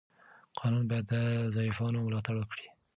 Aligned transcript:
قانون 0.57 0.83
باید 0.89 1.05
د 1.11 1.13
ضعیفانو 1.55 2.03
ملاتړ 2.05 2.35
وکړي. 2.37 2.65